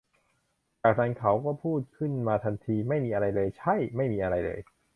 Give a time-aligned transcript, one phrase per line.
[0.81, 3.75] จากนั้น เขาก็พูด ขึ้นมาทันที ไม่มีอะไรเลย ใช่!!
[3.97, 4.59] ไม่มีอะไรเลย